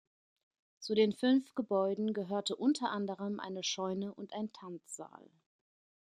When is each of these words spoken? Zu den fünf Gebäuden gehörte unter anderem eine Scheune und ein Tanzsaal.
Zu 0.79 0.95
den 0.95 1.13
fünf 1.13 1.53
Gebäuden 1.53 2.13
gehörte 2.13 2.55
unter 2.55 2.89
anderem 2.89 3.39
eine 3.39 3.63
Scheune 3.63 4.11
und 4.11 4.33
ein 4.33 4.51
Tanzsaal. 4.51 5.29